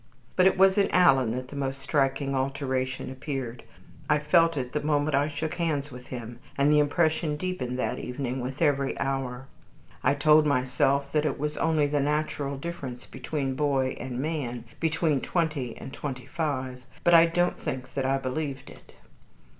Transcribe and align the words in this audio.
But 0.35 0.47
it 0.47 0.57
was 0.57 0.79
in 0.79 0.89
Alan 0.89 1.29
that 1.35 1.49
the 1.49 1.55
most 1.55 1.79
striking 1.79 2.33
alteration 2.33 3.11
appeared. 3.11 3.61
I 4.09 4.17
felt 4.17 4.57
it 4.57 4.71
the 4.71 4.81
moment 4.81 5.13
I 5.13 5.27
shook 5.27 5.53
hands 5.53 5.91
with 5.91 6.07
him, 6.07 6.39
and 6.57 6.71
the 6.73 6.79
impression 6.79 7.37
deepened 7.37 7.77
that 7.77 7.99
evening 7.99 8.39
with 8.39 8.63
every 8.63 8.97
hour. 8.97 9.45
I 10.03 10.15
told 10.15 10.47
myself 10.47 11.11
that 11.11 11.23
it 11.23 11.37
was 11.37 11.55
only 11.55 11.85
the 11.85 11.99
natural 11.99 12.57
difference 12.57 13.05
between 13.05 13.53
boy 13.53 13.95
and 13.99 14.17
man, 14.19 14.63
between 14.79 15.21
twenty 15.21 15.77
and 15.77 15.93
twenty 15.93 16.25
five, 16.25 16.81
but 17.03 17.13
I 17.13 17.27
don't 17.27 17.59
think 17.59 17.93
that 17.93 18.03
I 18.03 18.17
believed 18.17 18.71
it. 18.71 18.95